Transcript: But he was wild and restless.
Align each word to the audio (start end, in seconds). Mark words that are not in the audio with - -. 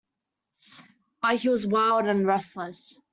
But 1.21 1.41
he 1.41 1.49
was 1.49 1.67
wild 1.67 2.07
and 2.07 2.25
restless. 2.25 2.99